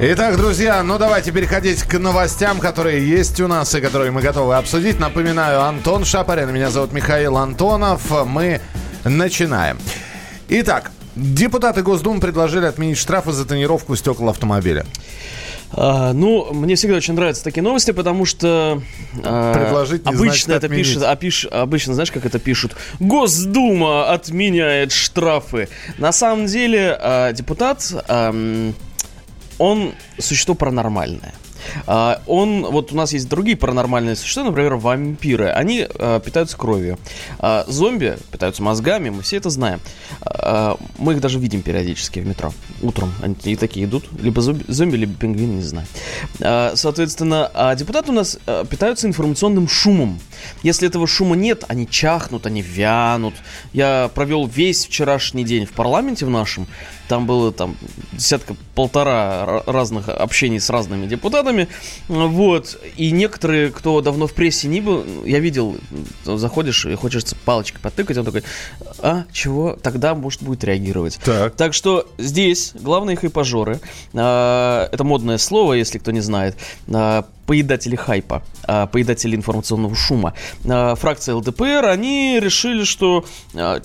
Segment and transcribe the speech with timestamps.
[0.00, 4.56] Итак, друзья, ну давайте переходить к новостям, которые есть у нас и которые мы готовы
[4.56, 4.98] обсудить.
[4.98, 8.02] Напоминаю, Антон Шапарин, меня зовут Михаил Антонов.
[8.26, 8.60] Мы
[9.04, 9.78] начинаем.
[10.48, 14.84] Итак, депутаты Госдумы предложили отменить штрафы за тонировку стекол автомобиля.
[15.76, 18.82] А, ну, мне всегда очень нравятся такие новости, потому что
[19.24, 20.86] а, Предложить не обычно значит это отменить.
[20.86, 22.76] пишет, а пиш- обычно знаешь, как это пишут?
[23.00, 25.68] Госдума отменяет штрафы.
[25.98, 28.74] На самом деле а, депутат, ам,
[29.58, 31.34] он существо паранормальное.
[31.86, 35.48] А, Он, вот у нас есть другие паранормальные существа, например, вампиры.
[35.50, 36.98] Они а, питаются кровью.
[37.38, 39.80] А, Зомби питаются мозгами, мы все это знаем.
[40.22, 42.52] А, Мы их даже видим периодически в метро.
[42.82, 44.04] Утром они и такие идут.
[44.20, 45.86] Либо зомби, зомби, либо пингвин, не знаю.
[46.40, 50.20] А, Соответственно, а депутаты у нас а, питаются информационным шумом.
[50.62, 53.34] Если этого шума нет, они чахнут, они вянут.
[53.72, 56.66] Я провел весь вчерашний день в парламенте в нашем.
[57.08, 57.76] Там было там
[58.12, 61.53] десятка полтора ра- разных общений с разными депутатами.
[62.08, 62.78] Вот.
[62.96, 65.76] И некоторые, кто давно в прессе не был, я видел,
[66.24, 68.42] заходишь и хочется палочкой потыкать, он такой,
[68.98, 69.76] а, чего?
[69.82, 71.18] Тогда, может, будет реагировать.
[71.24, 71.54] Так.
[71.54, 73.80] Так что здесь главные хайпажоры,
[74.12, 76.56] а, это модное слово, если кто не знает,
[76.92, 83.24] а, поедатели хайпа, а, поедатели информационного шума, фракция ЛДПР, они решили, что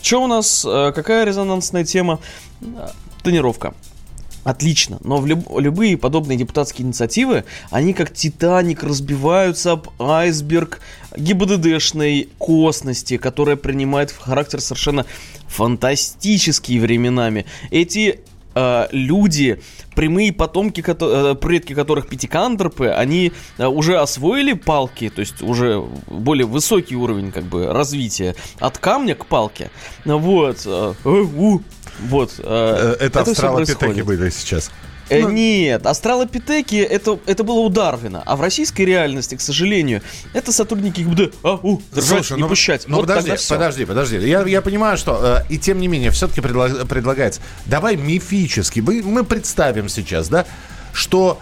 [0.02, 2.20] что у нас, какая резонансная тема?
[2.62, 2.92] А,
[3.24, 3.74] Тонировка.
[4.50, 10.80] Отлично, но в люб- любые подобные депутатские инициативы, они как Титаник разбиваются об айсберг
[11.16, 15.06] ГИБДДшной косности, которая принимает характер совершенно
[15.46, 17.46] фантастический временами.
[17.70, 18.22] Эти
[18.56, 19.62] э, люди,
[19.94, 26.48] прямые потомки, э, предки которых пятикантропы, они э, уже освоили палки, то есть уже более
[26.48, 29.70] высокий уровень как бы развития от камня к палке.
[30.06, 30.64] Вот.
[30.66, 31.60] э, э,
[32.08, 32.34] вот.
[32.38, 34.72] э, Э, Это всё австралопитеки были сейчас.
[35.10, 40.02] Э, Ну- Нет, астралопитеки это, это было у Дарвина, а в российской реальности, к сожалению,
[40.34, 41.34] это сотрудники ГИБДД.
[41.44, 42.84] А, у, держать, Слушай, не ну, пущать.
[42.88, 44.18] Ну, Вот подожди, подожди, подожди.
[44.18, 47.42] Я, я понимаю, что э, и тем не менее, все-таки предлагается.
[47.66, 48.82] Давай мифически.
[48.82, 50.46] Мы, мы представим сейчас, да,
[50.94, 51.40] что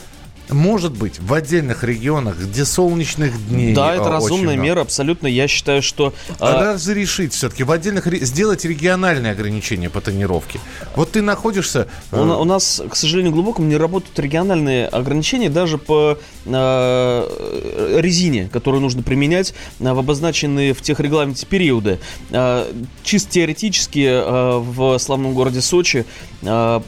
[0.49, 3.73] может быть в отдельных регионах, где солнечных дней.
[3.73, 4.61] Да, э, это разумная много.
[4.61, 5.27] мера, абсолютно.
[5.27, 6.13] Я считаю, что...
[6.39, 10.59] а, Разрешить все-таки в отдельных сделать региональные ограничения по тонировке.
[10.95, 11.87] Вот ты находишься.
[12.11, 18.49] э, У, у нас, к сожалению, глубоко не работают региональные ограничения даже по э, резине,
[18.51, 21.99] которую нужно применять в обозначенные в тех регламенте периоды.
[22.31, 22.71] Э,
[23.03, 26.05] чисто теоретически э, в славном городе Сочи
[26.41, 26.81] э,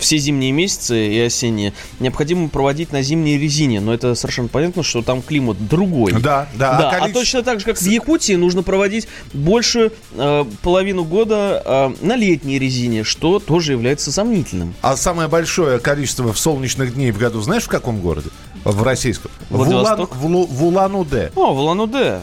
[0.00, 5.02] все зимние месяцы и осенние необходимо проводить на зимней резине, но это совершенно понятно, что
[5.02, 6.12] там климат другой.
[6.12, 6.78] Да, да.
[6.78, 11.04] Да, а а количество- точно так же, как в Якутии, нужно проводить больше э, половину
[11.04, 14.74] года э, на летней резине, что тоже является сомнительным.
[14.82, 18.30] А самое большое количество солнечных дней в году, знаешь, в каком городе?
[18.64, 19.30] В российском.
[19.50, 21.32] В Улан-Удэ.
[21.34, 22.20] О, в Улан-Удэ.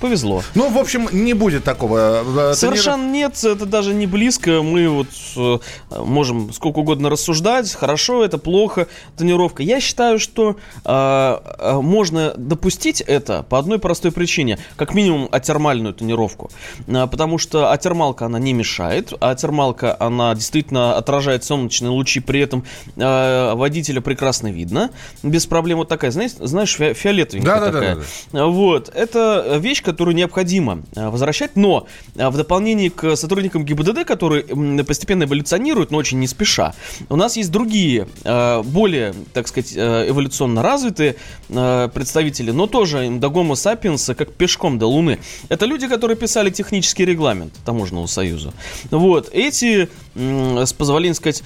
[0.00, 0.42] Повезло.
[0.54, 2.22] Ну, в общем, не будет такого.
[2.50, 4.62] э, Совершенно нет, это даже не близко.
[4.62, 5.58] Мы вот э,
[6.04, 8.86] можем сколько угодно рассуждать, хорошо это, плохо,
[9.16, 9.62] тонировка.
[9.62, 14.58] Я считаю, что э, э, можно допустить это по одной простой причине.
[14.76, 16.50] Как минимум атермальную тонировку.
[16.86, 19.12] Э, потому что атермалка, она не мешает.
[19.20, 22.64] А атермалка, она действительно отражает солнечные лучи, при этом
[22.96, 24.90] э, водителя прекрасно видно.
[25.22, 27.96] Без проблем вот такая, знаешь, знаешь фи- фиолетовенькая Да-да-да-да.
[28.32, 28.46] такая.
[28.46, 34.44] Вот, это вещь, которую необходимо э, возвращать, но э, в дополнение к сотрудникам ГИБДД, которые
[34.84, 36.74] постепенно эволюционируют, но очень не спеша,
[37.08, 41.16] у нас есть другие, э, более, так сказать, эволюционно развитые
[41.48, 45.18] представители, но тоже до гомо сапиенса, как пешком до Луны.
[45.48, 48.52] Это люди, которые писали технический регламент Таможенного союза.
[48.90, 51.42] Вот, эти, с позволения сказать,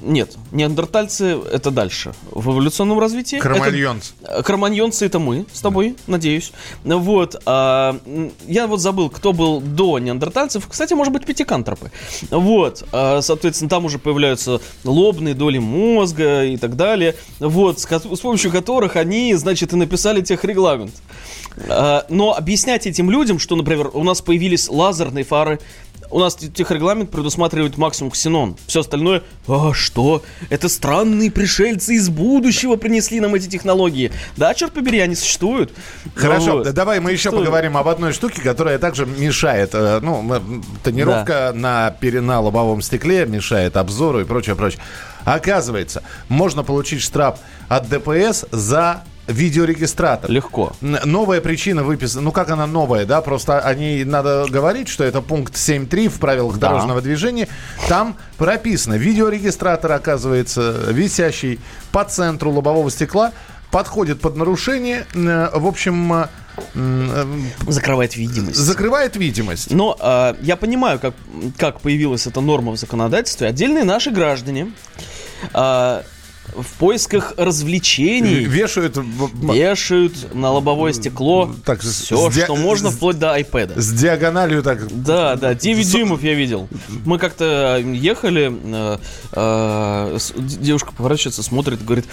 [0.00, 2.14] нет, неандертальцы это дальше.
[2.30, 3.36] В эволюционном развитии.
[3.38, 4.12] это- Кроманьонцы.
[4.22, 6.52] Э, Кроманьонцы это мы с тобой, надеюсь.
[6.84, 7.40] Вот.
[7.46, 7.98] а,
[8.46, 10.66] я вот забыл, кто был до неандертальцев.
[10.68, 11.90] Кстати, может быть, пятикантропы.
[12.30, 12.84] Вот.
[12.92, 17.14] а, соответственно, там уже появляются лобные доли мозга и так далее.
[17.40, 17.78] Вот.
[17.80, 20.94] С, с помощью которых они, значит, и написали техрегламент.
[21.68, 25.58] А, но объяснять этим людям, что, например, у нас появились лазерные фары,
[26.10, 28.56] у нас те- техрегламент предусматривает максимум ксенон.
[28.66, 30.22] Все остальное, а что?
[30.50, 34.12] Это странные пришельцы из будущего принесли нам эти технологии.
[34.36, 35.72] Да, черт побери, они существуют.
[36.14, 36.64] Хорошо, Вот.
[36.64, 37.38] да давай мы еще Что?
[37.38, 39.70] поговорим об одной штуке, которая также мешает.
[39.74, 40.22] э, Ну,
[40.82, 44.80] тонировка на, пере- на лобовом стекле мешает обзору и прочее, прочее.
[45.24, 47.38] Оказывается, можно получить штраф
[47.68, 50.30] от ДПС за видеорегистратор.
[50.30, 50.72] Легко.
[50.80, 52.22] Новая причина выписана.
[52.22, 53.20] Ну, как она новая, да?
[53.20, 56.68] Просто о ней надо говорить, что это пункт 7.3 в правилах да.
[56.68, 57.48] дорожного движения.
[57.88, 58.94] Там прописано.
[58.94, 61.60] Видеорегистратор, оказывается, висящий
[61.92, 63.32] по центру лобового стекла,
[63.70, 65.06] подходит под нарушение.
[65.14, 66.26] В общем,
[67.66, 68.56] Закрывает видимость.
[68.56, 69.70] Закрывает видимость.
[69.70, 71.14] Но э, я понимаю, как,
[71.56, 73.46] как появилась эта норма в законодательстве.
[73.46, 74.72] Отдельные наши граждане
[75.54, 76.02] э,
[76.54, 78.98] в поисках развлечений вешают,
[79.42, 82.42] вешают на лобовое стекло так, все, ди...
[82.42, 83.78] что можно, вплоть до iPad.
[83.78, 84.86] С диагональю так.
[85.02, 85.90] Да, да, 9 с...
[85.90, 86.68] дюймов я видел.
[87.04, 88.98] Мы как-то ехали, э,
[89.32, 92.06] э, девушка поворачивается, смотрит, говорит,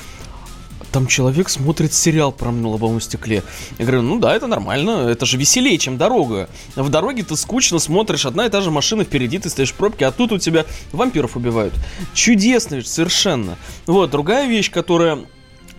[0.95, 3.44] там человек смотрит сериал про на лобовом стекле.
[3.77, 6.47] Я говорю, ну да, это нормально, это же веселее, чем дорога.
[6.77, 10.06] В дороге ты скучно смотришь, одна и та же машина впереди, ты стоишь в пробке,
[10.06, 10.63] а тут у тебя
[10.94, 11.74] вампиров убивают.
[12.13, 13.57] Чудесно совершенно.
[13.88, 15.25] Вот, другая вещь, которая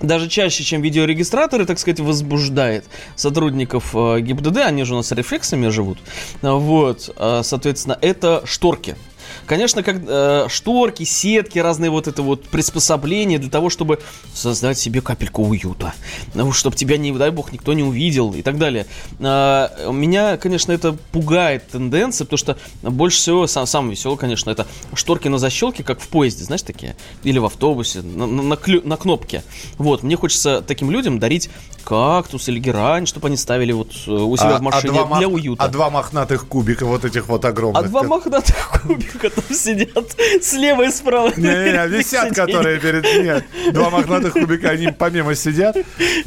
[0.02, 2.84] даже чаще, чем видеорегистраторы, так сказать, возбуждает
[3.14, 5.96] сотрудников э, ГИБДД, они же у нас рефлексами живут,
[6.42, 8.96] вот, э, соответственно, это шторки.
[9.46, 14.00] Конечно, как э, шторки, сетки, разные вот это вот приспособления для того, чтобы
[14.34, 15.94] создать себе капельку уюта.
[16.34, 18.86] Ну, чтобы тебя, не дай бог, никто не увидел и так далее.
[19.18, 24.66] Э, меня, конечно, это пугает тенденция, потому что больше всего, сам, самое веселое, конечно, это
[24.94, 26.96] шторки на защелке, как в поезде, знаешь, такие?
[27.22, 29.42] Или в автобусе, на, на, на, клю, на кнопке.
[29.78, 31.50] Вот, мне хочется таким людям дарить
[31.84, 35.28] кактус или герань, чтобы они ставили вот э, у себя а, в машине а для
[35.28, 35.62] уюта.
[35.62, 37.80] А два мохнатых кубика вот этих вот огромных.
[37.80, 41.32] А два мохнатых кубика там сидят слева и справа.
[41.36, 43.04] Не-не-не, висят, которые перед...
[43.04, 45.76] Нет, два мохнатых кубика, они помимо сидят.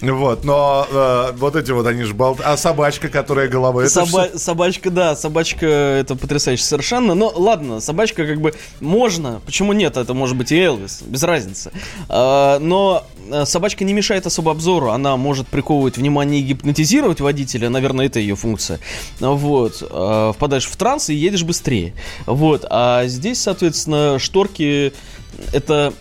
[0.01, 2.39] Вот, но э, вот эти вот они же болт...
[2.43, 3.89] А собачка, которая головой...
[3.89, 4.29] Соба...
[4.35, 7.13] Собачка, да, собачка это потрясающе совершенно.
[7.13, 9.41] Но ладно, собачка как бы можно.
[9.45, 9.97] Почему нет?
[9.97, 11.71] Это может быть и Элвис, без разницы.
[12.07, 17.69] А, но Э, собачка не мешает особо обзору, она может приковывать внимание и гипнотизировать водителя,
[17.69, 18.79] наверное, это ее функция.
[19.19, 21.93] Вот, э, впадаешь в транс и едешь быстрее.
[22.25, 24.93] Вот, а здесь, соответственно, шторки
[25.53, 25.93] это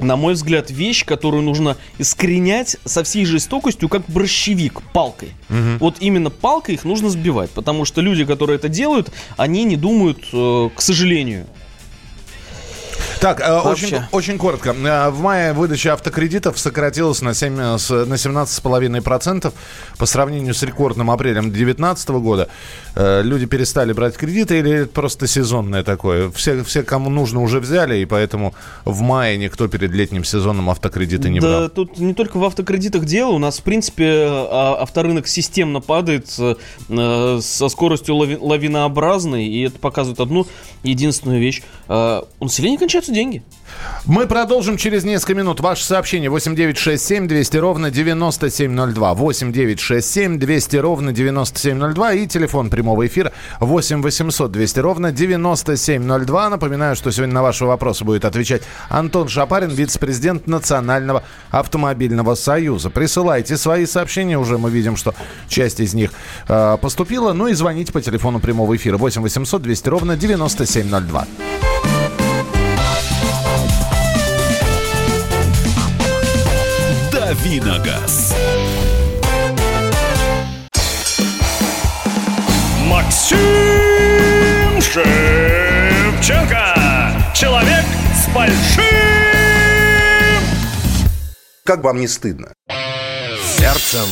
[0.00, 5.30] на мой взгляд, вещь, которую нужно искоренять со всей жестокостью, как борщевик, палкой.
[5.50, 5.78] Угу.
[5.80, 10.20] Вот именно палкой их нужно сбивать, потому что люди, которые это делают, они не думают,
[10.32, 11.46] э, к сожалению,
[13.20, 14.70] так, э, очень, очень коротко.
[14.70, 19.52] Э, в мае выдача автокредитов сократилась на, 7, на 17,5%
[19.96, 22.48] по сравнению с рекордным апрелем 2019 года.
[22.94, 26.30] Э, люди перестали брать кредиты или это просто сезонное такое?
[26.30, 28.54] Все, все, кому нужно, уже взяли, и поэтому
[28.84, 31.62] в мае никто перед летним сезоном автокредиты не брал.
[31.62, 33.32] Да, тут не только в автокредитах дело.
[33.32, 40.46] У нас, в принципе, а, авторынок системно падает со скоростью лавинообразной, и это показывает одну
[40.82, 41.62] единственную вещь.
[41.88, 43.42] У населения кончается появляются деньги.
[44.06, 45.60] Мы продолжим через несколько минут.
[45.60, 49.14] Ваше сообщение 8967 200 ровно 9702.
[49.14, 52.12] 8967 200 ровно 9702.
[52.14, 56.48] И телефон прямого эфира 8 800 200 ровно 9702.
[56.48, 62.90] Напоминаю, что сегодня на ваши вопросы будет отвечать Антон Шапарин, вице-президент Национального автомобильного союза.
[62.90, 64.38] Присылайте свои сообщения.
[64.38, 65.14] Уже мы видим, что
[65.48, 66.12] часть из них
[66.48, 67.32] э, поступила.
[67.32, 71.26] Ну и звоните по телефону прямого эфира 8 800 200 ровно 9702.
[77.38, 78.34] Давиногаз.
[82.86, 83.38] Максим
[84.80, 86.74] Шевченко.
[87.34, 88.82] Человек с большим...
[91.64, 92.52] Как вам не стыдно?
[93.56, 94.08] Сердцем.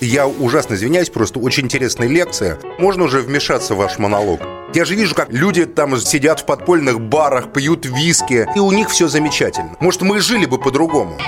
[0.00, 2.58] Я ужасно извиняюсь, просто очень интересная лекция.
[2.78, 4.40] Можно уже вмешаться в ваш монолог?
[4.72, 8.88] Я же вижу, как люди там сидят в подпольных барах, пьют виски, и у них
[8.88, 9.76] все замечательно.
[9.78, 11.18] Может, мы жили бы по-другому.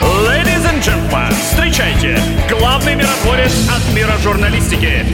[0.00, 5.04] Ladies and gentlemen, встречайте, главный миротворец от мира журналистики.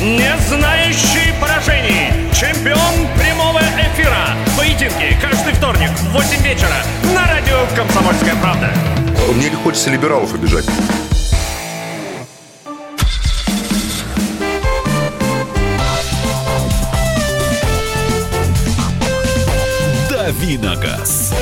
[0.00, 4.34] Не знающий поражений, чемпион прямого эфира.
[4.56, 6.82] Поединки каждый вторник в 8 вечера
[7.14, 8.72] на радио «Комсомольская правда».
[9.34, 10.64] Мне не хочется либералов обижать.
[20.38, 21.32] Давиногаз.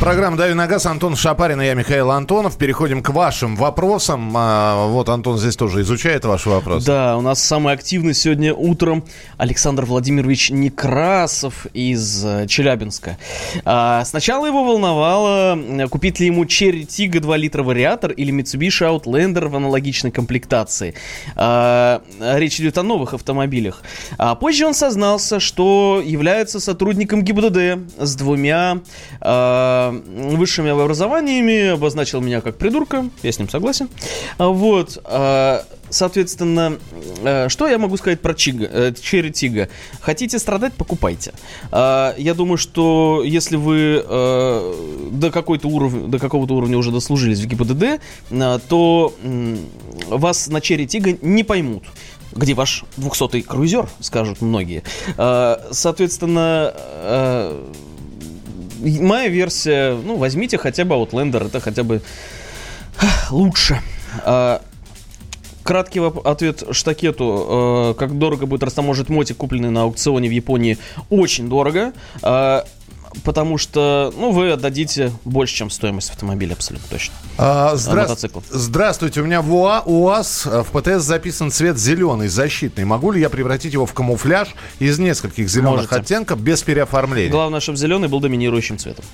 [0.00, 0.86] Программа «Дави на газ».
[0.86, 2.56] Антон Шапарин и я, Михаил Антонов.
[2.56, 4.32] Переходим к вашим вопросам.
[4.36, 6.86] А, вот Антон здесь тоже изучает ваши вопросы.
[6.86, 9.04] Да, у нас самый активный сегодня утром
[9.38, 13.18] Александр Владимирович Некрасов из э, Челябинска.
[13.64, 15.58] А, сначала его волновало,
[15.90, 20.94] купить ли ему Cherry Tiggo 2 литра вариатор или Mitsubishi Outlander в аналогичной комплектации.
[21.34, 23.82] Речь идет о новых автомобилях.
[24.16, 28.78] А позже он сознался, что является сотрудником ГИБДД с двумя
[29.20, 33.88] э, высшими образованиями, обозначил меня как придурка, я с ним согласен.
[34.38, 35.60] А, Вот, э,
[35.90, 36.78] соответственно,
[37.24, 39.68] э, что я могу сказать про Чига, э, Черри Тига?
[40.00, 41.32] Хотите страдать, покупайте.
[41.70, 47.40] Э, Я думаю, что если вы э, до какой-то уровня, до какого-то уровня уже дослужились
[47.40, 48.00] в ГИБДД,
[48.30, 49.12] э, то
[50.08, 51.84] вас на Черри Тига не поймут
[52.34, 54.82] где ваш 200-й круизер, скажут многие.
[55.18, 57.72] Э, Соответственно, э,
[58.82, 62.02] моя версия, ну, возьмите хотя бы Outlander, это хотя бы
[63.30, 63.80] лучше.
[64.24, 64.58] Э,
[65.62, 67.94] Краткий ответ Штакету.
[67.94, 70.78] Э, Как дорого будет растаможить мотик, купленный на аукционе в Японии?
[71.08, 71.92] Очень дорого.
[73.14, 77.14] Э, Потому что, ну, вы отдадите больше, чем стоимость автомобиля, абсолютно точно.
[77.38, 78.08] А, здра-.
[78.50, 82.84] Здравствуйте, у меня в УА- УАЗ э, в ПТС записан цвет зеленый, защитный.
[82.84, 85.96] Могу ли я превратить его в камуфляж из нескольких зеленых Можете.
[85.96, 87.30] оттенков без переоформления?
[87.30, 89.04] Главное, чтобы зеленый был доминирующим цветом.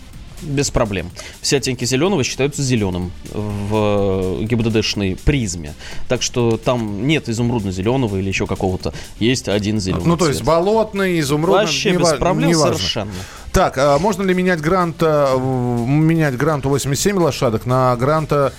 [0.41, 1.11] Без проблем.
[1.41, 5.75] Все оттенки зеленого считаются зеленым в ГИБДДшной призме.
[6.09, 8.95] Так что там нет изумрудно-зеленого или еще какого-то.
[9.19, 10.47] Есть один зеленый Ну, то есть цвет.
[10.47, 11.65] болотный, изумрудный.
[11.65, 12.77] Вообще не без ва- проблем не важно.
[12.77, 13.11] совершенно.
[13.53, 18.53] Так, а можно ли менять грант, в- менять гранту 87 лошадок на гранта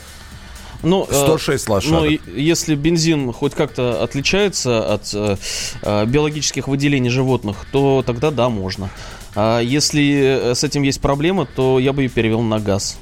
[0.81, 2.01] Ну, э, 106 лошадок?
[2.01, 5.35] Ну, если бензин хоть как-то отличается от э,
[5.81, 8.89] э, биологических выделений животных, то тогда да, можно.
[9.35, 12.97] А если э, с этим есть проблема, то я бы ее перевел на газ.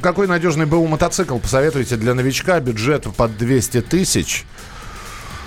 [0.00, 2.58] Какой надежный БУ мотоцикл посоветуете для новичка?
[2.60, 4.44] Бюджет под 200 тысяч.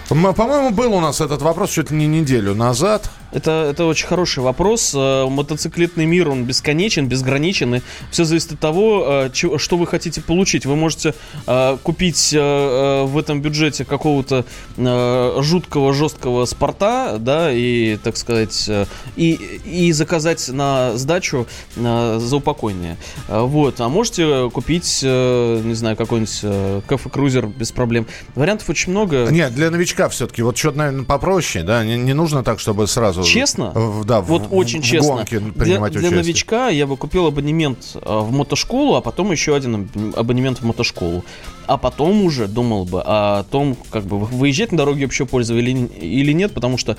[0.10, 3.10] По-моему, был у нас этот вопрос чуть ли не неделю назад.
[3.36, 4.94] Это, это очень хороший вопрос.
[4.96, 10.22] Э, Мотоциклетный мир, он бесконечен, безграничен, и все зависит от того, э, что вы хотите
[10.22, 10.65] получить.
[10.65, 11.13] Вы можете
[11.46, 14.46] э, купить в этом бюджете какого-то
[14.77, 18.70] жуткого, жесткого спорта, да, и, так сказать,
[19.18, 19.34] и,
[19.65, 22.98] и заказать на сдачу за упокойнее.
[23.27, 23.82] Э, Вот.
[23.82, 28.08] А можете купить, не знаю, какой-нибудь кафе-крузер без проблем.
[28.36, 29.27] Вариантов очень много.
[29.30, 30.42] Нет, для новичка все-таки.
[30.42, 31.84] Вот что-то, наверное, попроще, да?
[31.84, 33.25] Не, не нужно так, чтобы сразу...
[33.25, 33.72] Честно?
[33.72, 35.15] в- да, в- вот очень в честно.
[35.15, 36.20] гонке для, принимать для участие.
[36.22, 40.63] новичка я бы купил абонемент э, в мотошколу, а потом еще один аб- абонемент в
[40.65, 41.24] мотошколу.
[41.67, 45.86] А потом уже думал бы о том, как бы выезжать на дороге общего пользования или,
[46.05, 46.96] или нет, потому что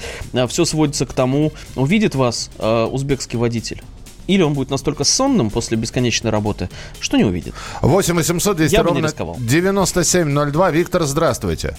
[0.49, 3.83] все сводится к тому, увидит вас э, узбекский водитель.
[4.26, 6.68] Или он будет настолько сонным после бесконечной работы,
[6.99, 7.54] что не увидит.
[7.80, 9.37] 8 800 200 Я бы не ровно рисковал.
[9.38, 10.71] 9702.
[10.73, 11.76] Виктор, здравствуйте.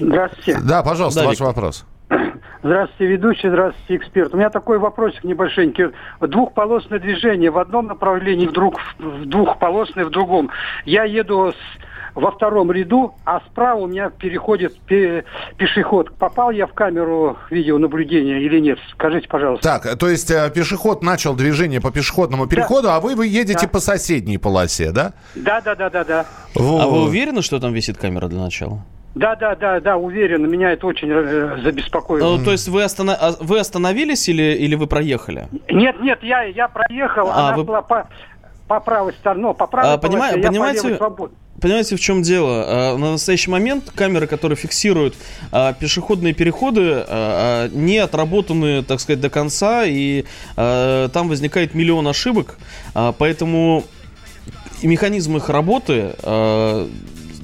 [0.00, 0.60] Здравствуйте.
[0.62, 1.46] Да, пожалуйста, Да, ваш Виктор.
[1.48, 1.84] вопрос.
[2.62, 4.34] Здравствуйте, ведущий, здравствуйте, эксперт.
[4.34, 5.86] У меня такой вопросик небольшенький.
[6.20, 10.50] Двухполосное движение в одном направлении, вдруг в двухполосное в другом.
[10.84, 11.54] Я еду с-
[12.14, 15.24] во втором ряду, а справа у меня переходит пе-
[15.56, 16.12] пешеход.
[16.18, 18.78] Попал я в камеру видеонаблюдения или нет?
[18.92, 19.80] Скажите, пожалуйста.
[19.80, 23.68] Так, то есть э, пешеход начал движение по пешеходному переходу, а вы, вы едете Да.
[23.68, 25.12] по соседней полосе, да?
[25.34, 26.26] Да, да, да, да, да.
[26.56, 28.80] А вы уверены, что там висит камера для начала?
[29.14, 30.48] Да, да, да, да, уверен.
[30.48, 32.36] Меня это очень э, забеспокоило.
[32.36, 35.48] Ну, то есть вы, остана- а вы остановились или, или вы проехали?
[35.68, 38.08] Нет, нет, я, я проехал, А, она вы- была по,
[38.68, 41.36] по правой стороне, ну, по правой А, понима- полосе, я понимаете- по свободно.
[41.60, 42.64] Понимаете, в чем дело?
[42.66, 45.14] А, На настоящий момент камеры, которые фиксируют
[45.50, 47.04] а, пешеходные переходы,
[47.72, 50.24] не отработаны, так сказать, до конца, и
[50.54, 52.58] там возникает миллион ошибок,
[53.18, 53.82] поэтому
[54.84, 56.12] механизм их работы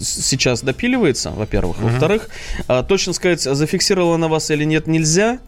[0.01, 1.79] сейчас допиливается, во-первых.
[1.81, 2.29] Во-вторых,
[2.69, 5.39] а, точно сказать, зафиксировала она вас или нет, нельзя.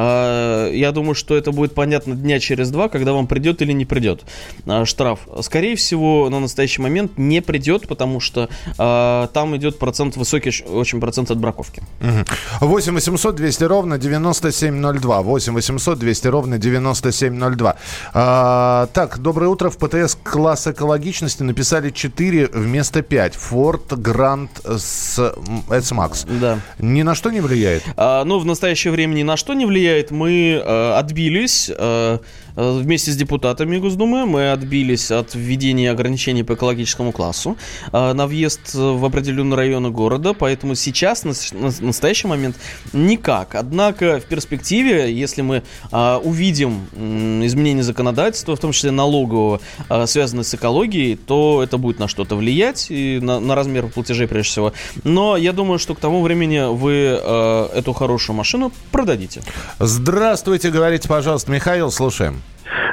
[0.00, 3.84] А, Я думаю, что это будет понятно дня через два, когда вам придет или не
[3.84, 4.22] придет
[4.64, 5.20] а, штраф.
[5.42, 11.00] Скорее всего, на настоящий момент не придет, потому что а, там идет процент высокий, очень
[11.00, 11.82] процент отбраковки.
[12.00, 12.24] Мгм.
[12.60, 15.22] 8 800 200 ровно 9702.
[15.22, 17.76] 8 800 200 ровно 9702.
[18.14, 19.68] А, так, доброе утро.
[19.68, 23.34] В ПТС класс экологичности написали 4 вместо 5.
[23.34, 25.18] Ford Grand с
[25.70, 26.24] S-Max.
[26.40, 26.60] Да.
[26.78, 27.82] Ни на что не влияет?
[27.96, 29.87] А, Но в настоящее время ни на что не влияет.
[30.10, 32.18] Мы э, отбились э,
[32.58, 37.56] вместе с депутатами Госдумы, мы отбились от введения ограничений по экологическому классу
[37.92, 41.32] э, на въезд в определенные районы города, поэтому сейчас, на,
[41.80, 42.56] настоящий момент,
[42.92, 43.54] никак.
[43.54, 45.62] Однако в перспективе, если мы
[45.92, 46.86] э, увидим
[47.44, 52.36] изменения законодательства, в том числе налогового, э, связанные с экологией, то это будет на что-то
[52.36, 54.72] влиять, и на, на размер платежей прежде всего.
[55.04, 59.42] Но я думаю, что к тому времени вы э, эту хорошую машину продадите.
[59.78, 61.52] Здравствуйте, говорите, пожалуйста.
[61.52, 62.42] Михаил, слушаем.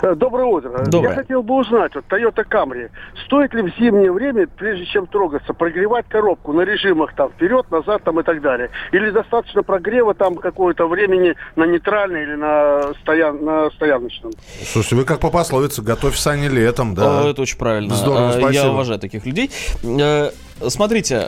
[0.01, 0.84] Э, Доброе утро.
[0.86, 1.10] Доброе.
[1.12, 2.89] Я хотел бы узнать, вот Toyota Camry,
[3.25, 8.03] стоит ли в зимнее время, прежде чем трогаться, прогревать коробку на режимах там вперед, назад
[8.03, 8.70] там и так далее?
[8.91, 14.32] Или достаточно прогрева там какое-то времени на нейтральной или на, стоян, на стояночном?
[14.63, 17.24] Слушайте, вы как по пословице, готовь сани летом, да.
[17.24, 17.94] О, Это очень правильно.
[17.96, 18.51] Здорово, Э, спасибо.
[18.51, 19.51] Я уважаю таких людей.
[19.84, 20.32] Э,
[20.70, 21.27] Смотрите,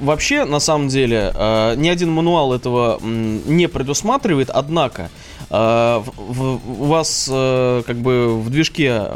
[0.00, 1.32] вообще, на самом деле,
[1.76, 5.10] ни один мануал этого не предусматривает, однако
[5.56, 9.08] в- в- у вас э, как бы в движке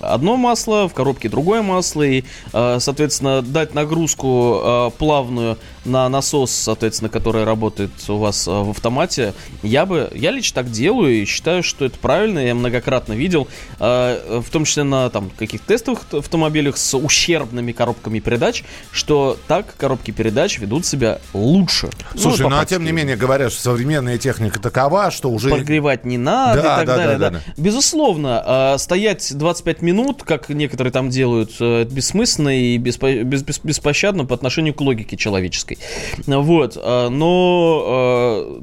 [0.00, 6.50] одно масло, в коробке другое масло, и, э, соответственно, дать нагрузку э, плавную на насос,
[6.50, 11.62] соответственно, который работает у вас в автомате, я бы, я лично так делаю и считаю,
[11.62, 16.94] что это правильно, я многократно видел, в том числе на там каких тестовых автомобилях с
[16.96, 21.88] ущербными коробками передач, что так коробки передач ведут себя лучше.
[22.14, 25.48] Слушай, по ну а тем не менее говорят, что современная техника такова, что уже...
[25.78, 27.18] Прогревать не надо Да, и так да, далее.
[27.18, 27.38] да, да.
[27.46, 28.42] да, Безусловно,
[28.74, 34.74] э, стоять 25 минут, как некоторые там делают, э, это бессмысленно и беспощадно по отношению
[34.74, 35.78] к логике человеческой.
[36.26, 38.60] Вот, э, но э,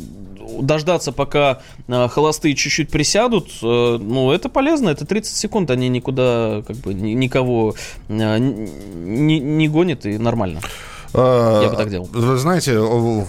[0.62, 6.64] дождаться, пока э, холостые чуть-чуть присядут, э, ну, это полезно, это 30 секунд, они никуда,
[6.68, 7.76] как бы, ни- никого
[8.10, 10.60] э, не, не гонят, и нормально.
[11.18, 12.10] Я бы так делал.
[12.12, 12.78] Вы знаете,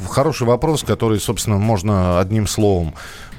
[0.09, 2.95] хороший вопрос, который, собственно, можно одним словом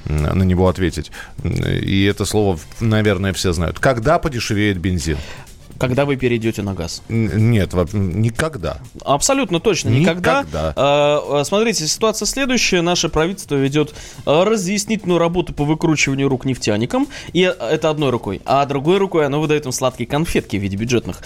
[0.06, 1.12] на него ответить.
[1.44, 3.80] И это слово, наверное, все знают.
[3.80, 5.18] Когда подешевеет бензин?
[5.80, 7.02] Когда вы перейдете на газ?
[7.10, 8.80] Нет, никогда.
[9.04, 10.42] Абсолютно точно, никогда.
[10.42, 10.74] Никогда.
[10.76, 12.82] Э, э, Смотрите, ситуация следующая.
[12.82, 13.94] Наше правительство ведет
[14.26, 17.08] э, разъяснительную работу по выкручиванию рук нефтяникам.
[17.34, 18.42] И это одной рукой.
[18.46, 21.22] А другой рукой оно выдает им сладкие конфетки в виде бюджетных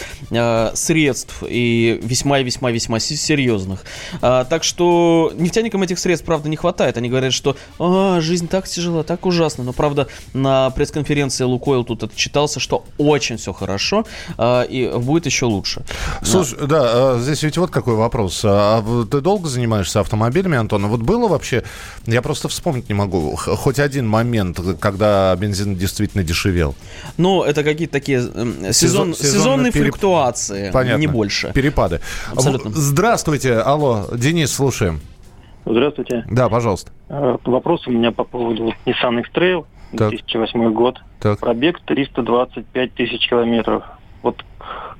[0.75, 1.43] средств.
[1.47, 3.83] И весьма и весьма весьма се- серьезных.
[4.21, 6.97] А, Так что нефтяникам этих средств, правда, не хватает.
[6.97, 9.63] Они говорят, что «А, жизнь так тяжела, так ужасно.
[9.63, 14.05] Но, правда, на пресс-конференции Лукойл тут отчитался, что очень все хорошо.
[14.43, 15.83] А, И будет еще лучше.
[16.23, 18.41] Слушай, да, э, здесь ведь вот какой вопрос.
[18.43, 20.87] А в- ты долго занимаешься автомобилями, Антон?
[20.87, 21.63] Вот было вообще,
[22.07, 26.73] я просто вспомнить не могу, хоть один момент, когда бензин действительно дешевел?
[27.17, 30.99] Ну, это какие-то такие сезон, Сезон- сезонные переп- флюктуации, Понятно.
[31.01, 31.51] не больше.
[31.53, 31.99] Перепады.
[32.31, 32.71] Абсолютно.
[32.71, 35.01] Здравствуйте, алло, Денис, слушаем.
[35.65, 36.25] Здравствуйте.
[36.31, 36.91] Да, пожалуйста.
[37.45, 40.09] Вопрос у меня по поводу Nissan X-Trail, Так.
[40.09, 40.99] 2008 год.
[41.19, 41.39] Так.
[41.39, 43.83] Пробег 325 тысяч километров.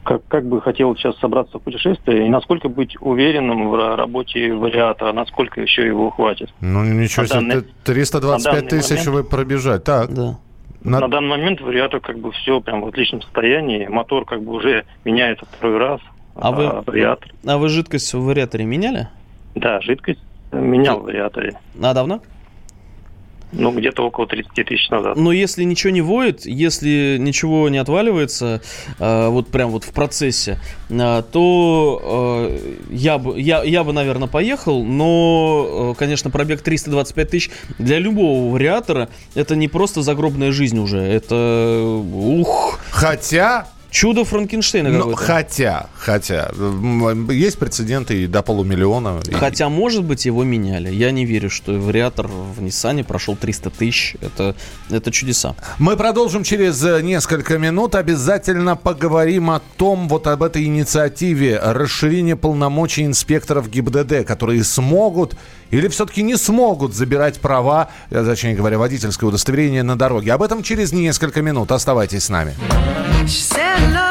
[0.04, 4.52] Как, как бы хотел сейчас собраться в путешествие, и насколько быть уверенным в ра- работе
[4.54, 6.50] вариатора, насколько еще его хватит.
[6.60, 9.84] Ну, ничего себе, данный- ты- 325 на данный тысяч момент- вы пробежать.
[9.84, 10.38] Так, Да.
[10.84, 14.54] на- На данный момент вариатор как бы все прям в отличном состоянии, мотор как бы
[14.54, 16.02] уже меняется второй раз.
[16.36, 19.08] А вы- вариатор, А вы жидкость в вариаторе меняли?
[19.54, 20.20] да, жидкость
[20.52, 21.54] менял в вариаторе.
[21.82, 22.22] А давно?
[23.52, 25.18] Ну, где-то около 30 тысяч назад.
[25.18, 28.62] Но если ничего не воет, если ничего не отваливается,
[29.00, 30.60] э, вот прям вот в процессе,
[30.90, 37.30] э, то э, я бы, я, я бы, наверное, поехал, но, э, конечно, пробег 325
[37.30, 44.90] тысяч для любого вариатора это не просто загробная жизнь уже, это, ух, Хотя, чудо Франкенштейна
[44.90, 45.22] ну, какое-то.
[45.22, 46.52] хотя, хотя,
[47.30, 49.20] есть прецеденты и до полумиллиона.
[49.28, 50.90] и- Хотя, может быть, его меняли.
[50.90, 54.16] Я не верю, что вариатор в Ниссане прошел 300 тысяч.
[54.22, 54.56] Это,
[54.90, 55.56] это чудеса.
[55.78, 57.96] Мы продолжим через э, несколько минут.
[57.96, 65.36] Обязательно поговорим о том, вот об этой инициативе расширения полномочий инспекторов ГИБДД, которые смогут
[65.70, 70.34] или все-таки не смогут забирать права, э, точнее говоря, водительское удостоверение на дороге.
[70.34, 71.72] Об этом через несколько минут.
[71.72, 72.56] Оставайтесь с нами.
[73.24, 74.11] She said, I love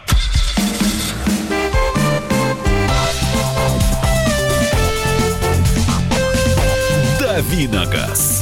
[7.51, 8.41] Давиногаз.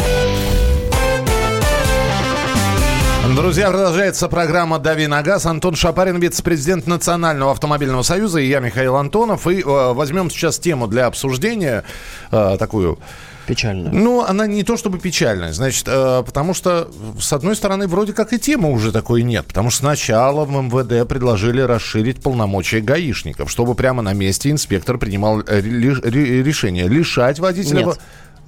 [3.36, 5.48] Друзья, продолжается программа «Дави на газ».
[5.48, 9.48] Антон Шапарин, вице-президент Национального автомобильного союза, и я, Михаил Антонов.
[9.48, 11.84] И э, возьмем сейчас тему для обсуждения,
[12.32, 13.00] э, такую...
[13.48, 13.90] Печально.
[13.92, 18.32] Ну, она не то чтобы печальная, значит, э, потому что, с одной стороны, вроде как
[18.32, 23.74] и темы уже такой нет, потому что сначала в МВД предложили расширить полномочия гаишников, чтобы
[23.74, 27.86] прямо на месте инспектор принимал э, решение лишать водителя...
[27.86, 28.00] Нет,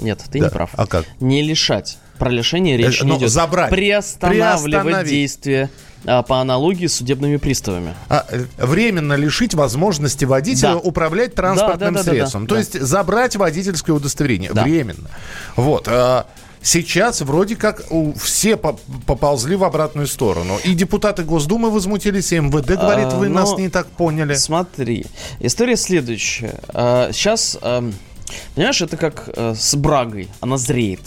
[0.01, 0.69] нет, ты Да, не прав.
[0.75, 1.05] а как?
[1.19, 1.97] Не лишать.
[2.19, 3.31] Про лишение речь Э, не ну, идет.
[3.31, 3.69] забрать.
[3.71, 5.09] Приостанавливать Приостановить.
[5.09, 5.69] действие
[6.05, 7.93] а, по аналогии с судебными приставами.
[8.09, 10.77] А, э, временно лишить возможности водителя Да.
[10.77, 12.43] управлять транспортным Да, да, да, да, средством.
[12.45, 12.59] да, То да.
[12.59, 14.51] есть забрать водительское удостоверение.
[14.53, 14.63] Да.
[14.63, 15.09] Временно.
[15.55, 15.87] Вот.
[15.87, 16.25] а,
[16.63, 17.81] Сейчас вроде как
[18.21, 20.59] все по- поползли в обратную сторону.
[20.63, 24.35] И депутаты Госдумы возмутились, и МВД говорит, А, вы но- нас не так поняли.
[24.35, 25.07] Смотри,
[25.39, 26.59] история следующая.
[27.13, 27.57] Сейчас,
[28.55, 31.01] понимаешь, это как э, с Брагой, она зреет.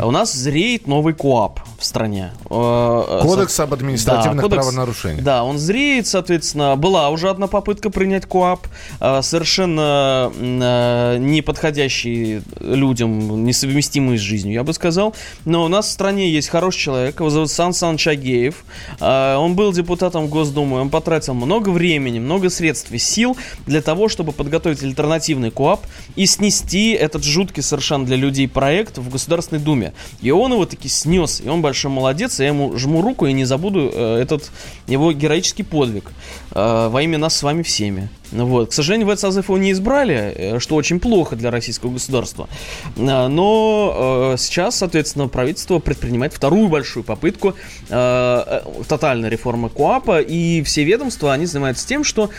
[0.00, 2.32] А У нас зреет новый КОАП в стране.
[2.50, 5.22] Э, э, Кодекс со- об административных Да, кодекс- правонарушениях.
[5.24, 6.76] Да, он зреет, соответственно.
[6.76, 8.66] Была уже одна попытка принять КОАП,
[9.00, 15.14] э, совершенно э, не подходящий людям, несовместимый с жизнью, я бы сказал.
[15.44, 18.64] Но у нас в стране есть хороший человек, его зовут Сан Саныч Агеев.
[19.00, 23.36] Э, Он был депутатом Госдумы, он потратил много времени, много средств и сил
[23.66, 25.80] для того, чтобы подготовить альтернативный КОАП
[26.16, 29.92] и снести этот жуткий совершенно для людей проект в Государственной Думе.
[30.20, 33.32] И он его таки снес, и он большой молодец, и я ему жму руку и
[33.32, 34.50] не забуду э, этот
[34.86, 36.10] его героический подвиг
[36.52, 38.08] э, во имя нас с вами всеми.
[38.32, 38.70] Ну Вот.
[38.70, 42.48] К сожалению, в этот созыв его не избрали, э, что очень плохо для российского государства.
[42.96, 47.54] Э, Но э, сейчас, соответственно, правительство предпринимает вторую большую попытку э,
[47.90, 52.30] э, тотальной реформы КОАПа, и все ведомства, они занимаются тем, что,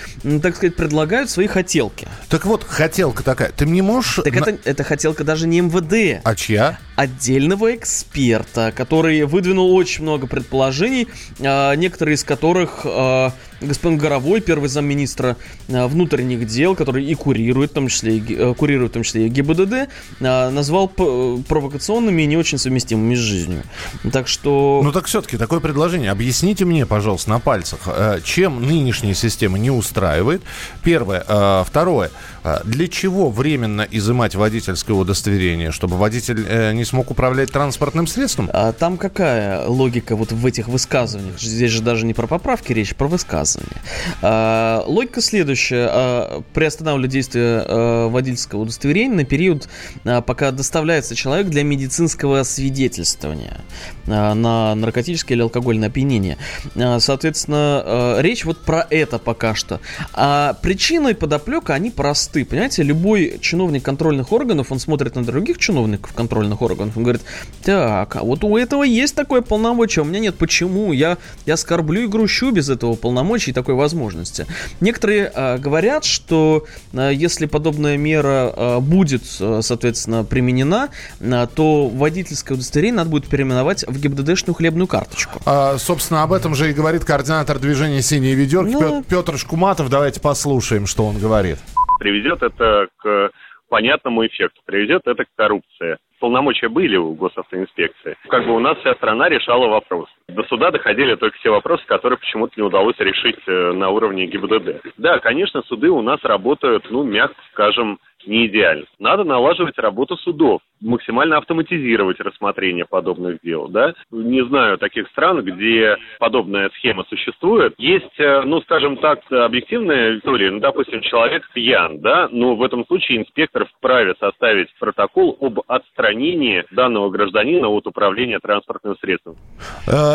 [0.42, 2.08] так сказать, предлагают свои хотелки.
[2.30, 3.52] Так вот, хотелка такая.
[3.52, 4.20] Ты мне можешь...
[4.24, 6.78] Так это, это хотелка даже не МВД, А чья?
[6.98, 11.08] Отдельного эксперта, который выдвинул очень много предположений,
[11.40, 13.32] а, некоторые из которых а,
[13.62, 15.38] господин Горовой, первый замминистра
[15.70, 19.30] а, внутренних дел, который и курирует, в том числе э, курирует в том числе и
[19.30, 23.64] ГИБДД, назвал провокационными и не очень совместимыми с жизнью.
[24.12, 24.82] Так что...
[24.84, 26.10] Ну так все-таки такое предложение.
[26.10, 30.42] Объясните мне, пожалуйста, на пальцах, э, чем нынешняя система не устраивает.
[30.84, 31.24] Первое.
[31.28, 32.10] Э, Второе.
[32.48, 35.72] Э, Для чего временно изымать водительское удостоверение?
[35.72, 38.50] Чтобы водитель э, не смог управлять транспортным средством?
[38.54, 41.40] А там какая логика вот в этих высказываниях?
[41.40, 43.82] Здесь же даже не про поправки речь, а про высказывания.
[44.22, 45.88] А, логика следующая.
[45.90, 49.68] А, приостанавливать действие а, водительского удостоверения на период,
[50.06, 53.62] а, пока доставляется человек для медицинского свидетельствования
[54.08, 56.38] а, на наркотическое или алкогольное опьянение.
[56.76, 59.82] А, соответственно, а, речь вот про это пока что.
[60.14, 62.37] А причина и подоплека, они просты.
[62.46, 67.22] Понимаете, любой чиновник контрольных органов, он смотрит на других чиновников контрольных органов, он говорит,
[67.64, 70.38] так, а вот у этого есть такое полномочие, а у меня нет.
[70.38, 70.94] Почему?
[70.94, 74.46] Я, я скорблю и грущу без этого полномочия и такой возможности.
[74.80, 80.90] Некоторые а, говорят, что а, если подобная мера а, будет, а, соответственно, применена,
[81.22, 85.40] а, то водительское удостоверение надо будет переименовать в ГИБДДшную хлебную карточку.
[85.46, 89.90] А, собственно, об этом же и говорит координатор движения «Синие ведерки» Ну, Пет- Петр Шкуматов.
[89.90, 91.58] Давайте послушаем, что он говорит.
[91.98, 93.32] Приведет это к
[93.70, 95.98] понятному эффекту, приведет это к коррупции.
[96.20, 98.18] Полномочия были у госавтоинспекции.
[98.30, 100.10] Как бы у нас вся страна решала вопрос.
[100.28, 104.82] До суда доходили только те вопросы, которые почему-то не удалось решить э, на уровне ГИБДД.
[104.98, 108.86] Да, конечно, суды у нас работают, ну, мягко скажем, не идеально.
[109.00, 113.94] Надо налаживать работу судов, максимально автоматизировать рассмотрение подобных дел, да.
[114.12, 117.74] Не знаю таких стран, где подобная схема существует.
[117.78, 120.52] Есть, э, ну, скажем так, объективная история.
[120.52, 126.66] Ну, допустим, человек пьян, да, но в этом случае инспектор вправе составить протокол об отстранении
[126.72, 129.36] данного гражданина от управления транспортным средством.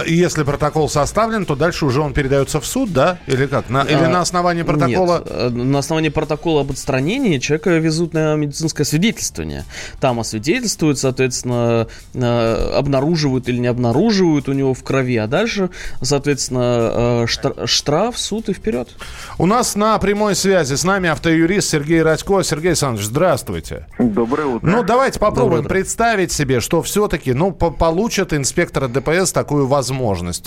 [0.06, 3.18] Если протокол составлен, то дальше уже он передается в суд, да?
[3.26, 3.68] Или как?
[3.70, 5.18] На- или А, на основании протокола...
[5.18, 9.64] Нет, э, на основании протокола об отстранении человека везут на медицинское свидетельствование.
[10.00, 17.22] Там освидетельствуют, соответственно, э, обнаруживают или не обнаруживают у него в крови, а дальше, соответственно,
[17.22, 18.88] э, штра- штраф, суд и вперед.
[19.38, 22.42] У нас на прямой связи с нами автоюрист Сергей Радько.
[22.42, 23.86] Сергей Александрович, здравствуйте.
[23.98, 24.66] Доброе утро.
[24.66, 29.91] Ну, давайте попробуем представить себе, что все-таки, ну, по- получат инспекторы ДПС такую возможность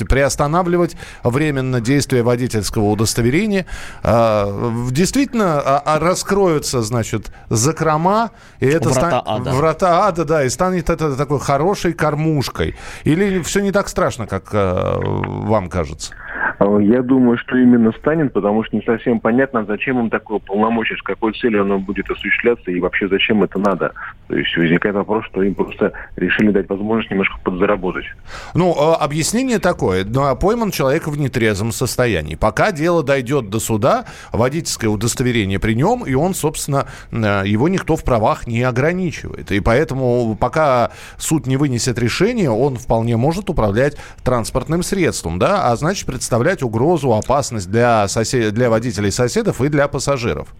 [0.03, 3.65] приостанавливать временно действие водительского удостоверения.
[4.03, 9.51] А, действительно, а- а раскроются, значит, закрома, и это Врата ста- ада.
[9.51, 12.75] Врата ада, да, и станет это такой хорошей кормушкой.
[13.03, 16.13] Или все не так страшно, как э, вам кажется?
[16.59, 20.97] А, Я думаю, что именно станет, потому что не совсем понятно, зачем им такое полномочие,
[20.97, 23.93] с какой целью оно будет осуществляться и вообще зачем это надо.
[24.27, 28.05] То есть возникает вопрос, что им просто решили дать возможность немножко подзаработать.
[28.53, 30.05] Ну, э, объяснение такое.
[30.05, 32.35] Ну, а Пойман человек в нетрезвом состоянии.
[32.35, 37.95] Пока дело дойдет до суда, водительское удостоверение при нем, и он, собственно, э, его никто
[37.95, 39.51] в правах не ограничивает.
[39.51, 45.75] И поэтому, пока суд не вынесет решение, он вполне может управлять транспортным средством, да, а
[45.75, 48.53] значит, представлять угрозу, опасность для, сосед...
[48.53, 50.53] для водителей соседов и для пассажиров.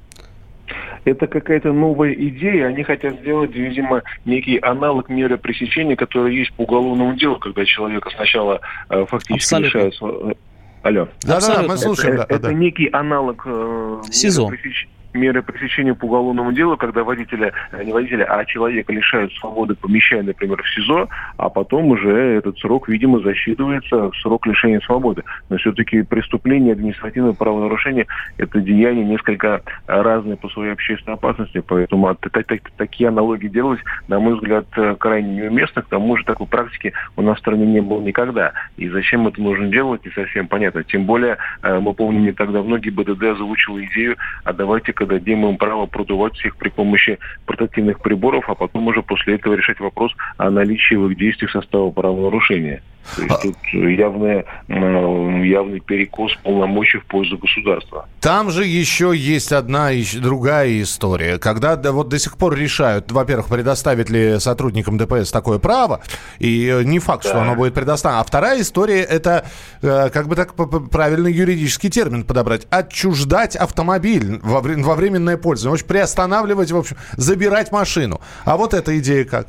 [1.06, 2.68] Это какая-то новая идея.
[2.68, 8.10] Они хотят сделать, видимо, некий аналог меры пресечения, который есть по уголовному делу, когда человека
[8.16, 9.78] сначала э, фактически Абсолютно.
[9.78, 9.96] лишают...
[10.02, 10.34] э,
[10.82, 11.08] Алло.
[11.22, 12.16] Да-да-да, мы слушаем.
[12.16, 12.54] это, да, это да.
[12.54, 14.46] некий аналог э, СИЗО.
[14.46, 19.34] меры, пресеч- меры пресечения по уголовному делу, когда водителя, э, не водителя, а человека лишают
[19.34, 24.80] свободы, помещая, например, в СИЗО, а потом уже этот срок, видимо, засчитывается в срок лишения
[24.82, 25.24] свободы.
[25.50, 32.20] Но все-таки преступление, административное правонарушение– это деяние несколько разные по своей общественной опасности, поэтому от-
[32.20, 35.82] та- та- такие аналогии делать, на мой взгляд, э, крайне неуместно.
[35.82, 38.54] К тому же такой практики у нас в стране не было никогда.
[38.78, 40.84] И зачем это нужно делать, не совсем понятно.
[40.84, 45.58] Тем более, э, мы помним, не так давно ГИБДД озвучила идею, а давайте-ка дадим им
[45.58, 50.50] право продувать всех при помощи портативных приборов, а потом уже после этого решать вопрос о
[50.50, 52.82] наличии в их действиях состава правонарушения.
[53.16, 58.08] То есть тут явная, э, явный перекос полномочий в пользу государства.
[58.20, 61.38] Там же еще есть одна еще другая история.
[61.38, 66.02] Когда да, вот до сих пор решают, во-первых, предоставить ли сотрудникам ДПС такое право,
[66.40, 68.22] и э, не факт, что оно будет предоставлено.
[68.22, 69.46] А вторая история это,
[69.82, 70.56] э, как бы так
[70.90, 75.72] правильный юридический термин подобрать, отчуждать автомобиль во временное пользование.
[75.72, 78.22] В общем, приостанавливать, в общем, забирать машину.
[78.46, 79.48] А вот эта идея как?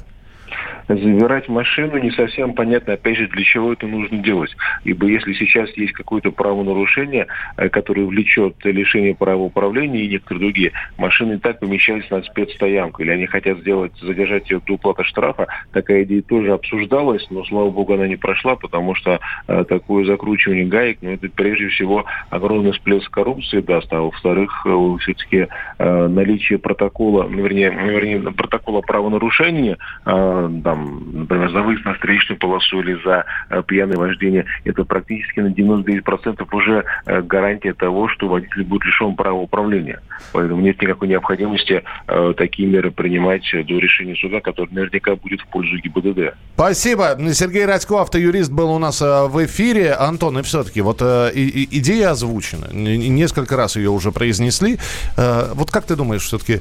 [0.88, 4.54] Забирать машину не совсем понятно, опять же, для чего это нужно делать.
[4.84, 10.72] Ибо если сейчас есть какое-то правонарушение, э, которое влечет лишение права управления и некоторые другие,
[10.96, 15.46] машины и так помещались на спецстоянку, или они хотят сделать, задержать ее до уплаты штрафа,
[15.72, 20.66] такая идея тоже обсуждалась, но, слава богу, она не прошла, потому что э, такое закручивание
[20.66, 26.58] гаек, ну, это прежде всего огромный всплеск коррупции даст, а во-вторых, э, все-таки э, наличие
[26.58, 33.24] протокола, вернее, вернее, протокола правонарушения, э, там, например, за выезд на встречную полосу или за
[33.50, 39.16] э, пьяное вождение, это практически на 99% уже э, гарантия того, что водитель будет лишен
[39.16, 40.00] права управления.
[40.32, 45.46] Поэтому нет никакой необходимости э, такие меры принимать до решения суда, который наверняка будет в
[45.46, 46.34] пользу ГИБДД.
[46.54, 47.16] Спасибо.
[47.32, 49.94] Сергей Радько, автоюрист, был у нас в эфире.
[49.94, 52.72] Антон, и все-таки, вот и- идея озвучена.
[52.72, 54.78] Несколько раз ее уже произнесли.
[55.16, 56.60] Вот как ты думаешь, все-таки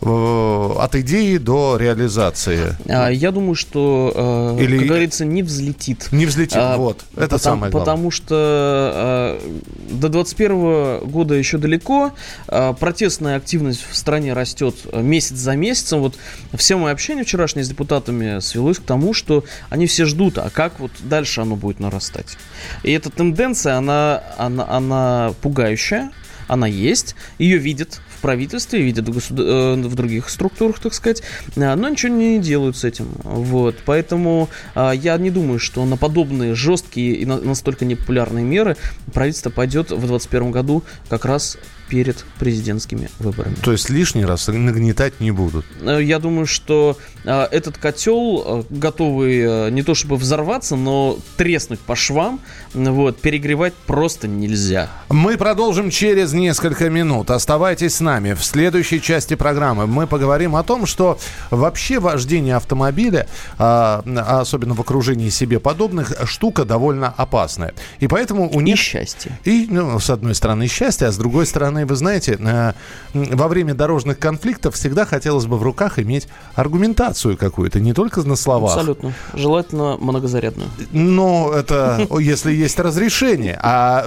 [0.00, 2.76] от идеи до реализации?
[2.88, 6.08] А, Я думаю, что, э, Или- как говорится, не взлетит.
[6.12, 7.04] Не взлетит, А, вот.
[7.14, 7.80] Это потому, самое главное.
[7.80, 9.60] Потому что э,
[9.92, 12.12] до 21 года еще далеко.
[12.48, 16.00] Э, протестная активность в стране растет э, месяц за месяцем.
[16.00, 16.16] Вот
[16.54, 20.78] все мое общение вчерашнее с депутатами свелось к тому, что они все ждут, а как
[20.78, 22.36] вот дальше оно будет нарастать.
[22.82, 26.10] И эта тенденция, она, она, она пугающая.
[26.48, 31.22] Она есть, ее видят правительстве, видят в, государ- э, в других структурах, так сказать,
[31.56, 33.06] а, но ничего не делают с этим.
[33.22, 33.76] Вот.
[33.84, 38.76] Поэтому а, я не думаю, что на подобные жесткие и на- настолько непопулярные меры
[39.14, 41.56] правительство пойдет в 2021 году как раз
[41.88, 43.54] перед президентскими выборами.
[43.62, 45.64] То есть лишний раз нагнетать не будут.
[45.82, 51.80] Э, Я думаю, что э, этот котел, э, готовый не то чтобы взорваться, но треснуть
[51.80, 52.40] по швам,
[52.74, 54.90] вот, перегревать просто нельзя.
[55.08, 57.30] Мы продолжим через несколько минут.
[57.30, 58.34] Оставайтесь с нами.
[58.34, 61.18] В следующей части программы мы поговорим о том, что
[61.50, 63.26] вообще вождение автомобиля,
[63.58, 67.74] а, а особенно в окружении себе подобных, штука довольно опасная.
[68.00, 68.78] И поэтому у И них...
[68.78, 69.38] счастье.
[69.44, 72.72] И, ну, с одной стороны, счастье, а с другой стороны, вы знаете, э,
[73.12, 78.36] во время дорожных конфликтов всегда хотелось бы в руках иметь аргументацию какую-то, не только на
[78.36, 78.76] словах.
[78.76, 79.12] Абсолютно.
[79.34, 80.68] Желательно многозарядную.
[80.92, 83.58] Ну, это если есть разрешение.
[83.62, 84.06] А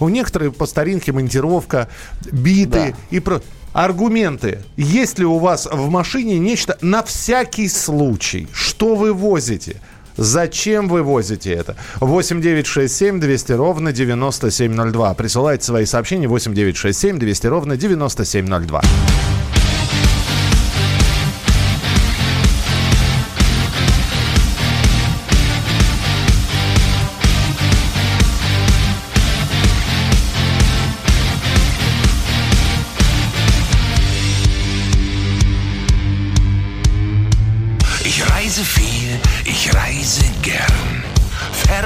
[0.00, 1.88] у некоторых по старинке монтировка,
[2.32, 3.40] биты и про...
[3.72, 4.60] аргументы.
[4.76, 8.48] Есть ли у вас в машине нечто на всякий случай?
[8.52, 9.80] Что вы возите?
[10.20, 11.76] Зачем вы возите это?
[12.00, 15.14] 8 9 6 7 200 ровно 9702.
[15.14, 18.82] Присылайте свои сообщения 8 9 6 7 200 ровно 9702.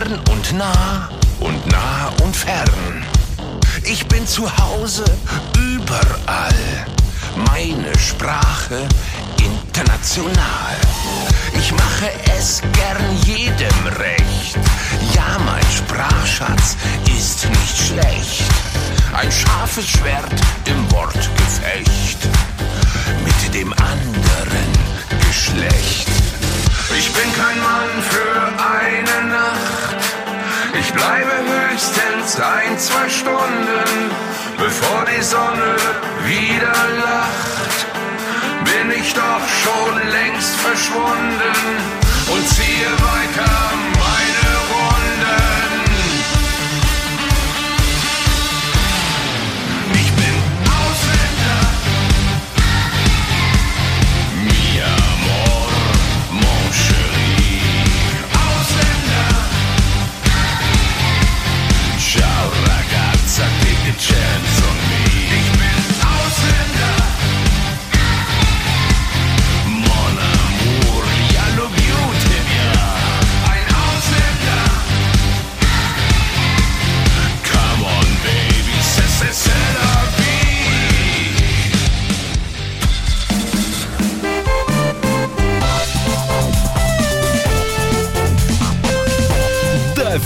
[0.04, 1.08] Fern und nah
[1.40, 3.04] und nah und fern.
[3.84, 5.04] Ich bin zu Hause
[5.56, 6.54] überall.
[7.50, 8.86] Meine Sprache
[9.38, 10.76] international.
[11.58, 14.58] Ich mache es gern jedem recht.
[15.14, 18.44] Ja, mein Sprachschatz ist nicht schlecht.
[19.14, 22.18] Ein scharfes Schwert im Wortgefecht
[23.24, 24.70] mit dem anderen
[25.26, 26.08] Geschlecht.
[26.96, 29.93] Ich bin kein Mann für eine Nacht.
[30.78, 31.32] Ich bleibe
[31.70, 34.10] höchstens ein, zwei Stunden,
[34.58, 35.76] bevor die Sonne
[36.24, 37.86] wieder lacht.
[38.64, 41.54] Bin ich doch schon längst verschwunden
[42.32, 43.52] und ziehe weiter
[43.98, 45.73] meine Runden.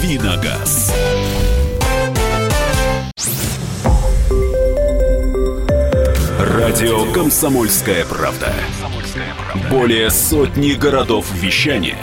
[0.00, 0.92] Давиногаз.
[6.38, 8.52] Радио «Комсомольская правда».
[9.70, 11.98] Более сотни городов вещания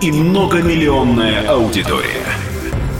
[0.00, 2.26] и многомиллионная аудитория.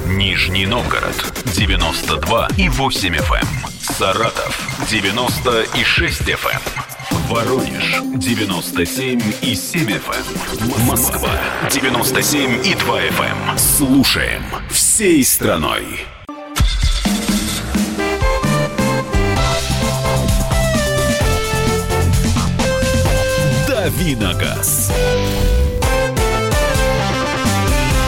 [0.06, 1.14] Нижний Новгород
[1.54, 3.34] 92 и 8 FM.
[3.40, 3.46] эм.
[3.80, 6.85] Саратов 96 FM.
[7.28, 10.86] Воронеж 97 и 7 FM.
[10.86, 11.30] Москва
[11.70, 13.58] 97 и 2 FM.
[13.58, 16.06] Слушаем всей страной.
[23.66, 24.92] Давиногаз.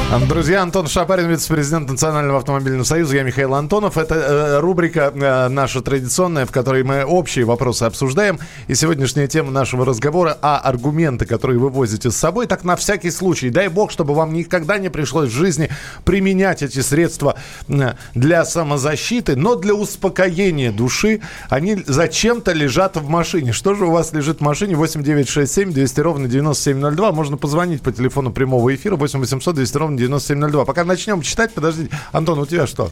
[0.09, 3.16] Друзья, Антон Шапарин, вице-президент Национального автомобильного союза.
[3.16, 3.99] Я Михаил Антонов.
[3.99, 8.38] Это э, рубрика э, наша традиционная, в которой мы общие вопросы обсуждаем.
[8.68, 12.47] И сегодняшняя тема нашего разговора о аргументы, которые вы возите с собой.
[12.47, 13.51] Так на всякий случай.
[13.51, 15.68] Дай бог, чтобы вам никогда не пришлось в жизни
[16.05, 17.37] применять эти средства
[17.68, 21.21] э, для самозащиты, но для успокоения души.
[21.51, 23.53] Они зачем-то лежат в машине.
[23.53, 24.75] Что же у вас лежит в машине?
[24.75, 27.12] 8967 200 ровно 9702.
[27.12, 30.65] Можно позвонить по телефону прямого эфира 8 800 200 ровно 9702.
[30.65, 31.91] Пока начнем читать, подождите.
[32.13, 32.91] Антон, у тебя что?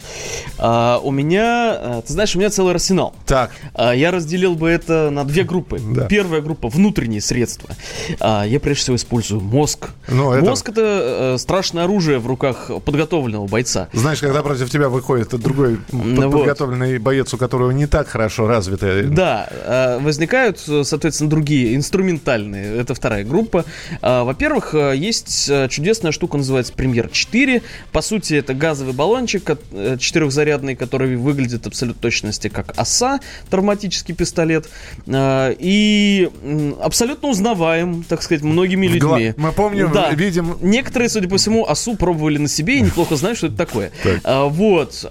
[0.59, 3.15] А, у меня, а, ты знаешь, у меня целый арсенал.
[3.27, 3.51] Так.
[3.75, 5.79] А, я разделил бы это на две группы.
[5.81, 6.07] Да.
[6.07, 7.71] Первая группа внутренние средства.
[8.21, 9.89] А, я прежде всего использую мозг.
[10.09, 13.89] Ну, это- Мозг это э, страшное оружие в руках подготовленного бойца.
[13.93, 16.39] Знаешь, когда против тебя выходит другой Ну вот.
[16.41, 19.05] подготовленный боец, у которого не так хорошо развитая...
[19.05, 22.77] Да, э, возникают, э, соответственно, другие инструментальные.
[22.81, 23.65] Это вторая группа.
[24.03, 27.63] А, Во-первых, э, есть э, чудесная штука, называется Премьер 4.
[27.93, 34.69] По сути, это газовый баллончик э, четырехзарядный, который выглядит абсолютно точности как оса, травматический пистолет.
[35.09, 36.29] А, И
[36.81, 39.35] абсолютно узнаваем, так сказать, многими людьми.
[39.37, 40.11] Мы помним, Да.
[40.13, 40.57] видим...
[40.61, 43.93] Некоторые, судя по всему, осу пробовали на себе и неплохо знают, что это такое.
[44.25, 45.05] А, вот.